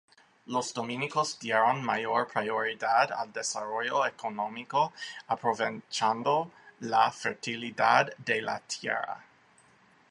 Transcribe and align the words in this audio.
Los 0.47 0.73
dominicos 0.73 1.37
dieron 1.37 1.83
mayor 1.85 2.27
prioridad 2.27 3.11
al 3.11 3.31
desarrollo 3.31 4.03
económico, 4.03 4.91
aprovechando 5.27 6.49
la 6.79 7.11
fertilidad 7.11 8.11
de 8.17 8.41
la 8.41 8.59
tierra. 8.61 9.23